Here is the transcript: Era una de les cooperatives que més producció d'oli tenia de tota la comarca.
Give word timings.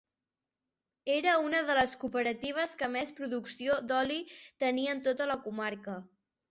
Era 1.15 1.35
una 1.49 1.59
de 1.67 1.75
les 1.81 1.93
cooperatives 2.05 2.73
que 2.81 2.91
més 2.97 3.15
producció 3.21 3.79
d'oli 3.93 4.21
tenia 4.67 4.99
de 5.01 5.11
tota 5.13 5.31
la 5.35 5.43
comarca. 5.49 6.03